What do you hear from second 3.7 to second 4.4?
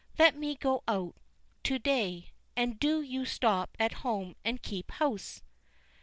at home